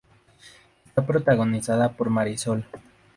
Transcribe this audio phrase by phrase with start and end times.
[0.87, 2.65] Está protagonizada por Marisol.